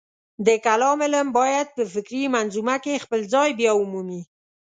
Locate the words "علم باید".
1.05-1.67